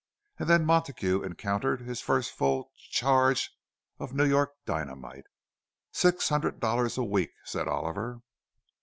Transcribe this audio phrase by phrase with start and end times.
[0.39, 3.51] And then Montague encountered his first full charge
[3.99, 5.25] of New York dynamite.
[5.91, 8.23] "Six hundred dollars a week," said Oliver.